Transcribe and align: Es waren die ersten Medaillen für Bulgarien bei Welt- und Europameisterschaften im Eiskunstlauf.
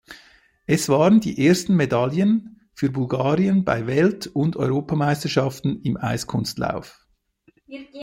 Es 0.65 0.89
waren 0.89 1.19
die 1.19 1.45
ersten 1.45 1.75
Medaillen 1.75 2.59
für 2.73 2.89
Bulgarien 2.89 3.63
bei 3.65 3.85
Welt- 3.85 4.25
und 4.25 4.57
Europameisterschaften 4.57 5.79
im 5.83 5.95
Eiskunstlauf. 5.95 7.05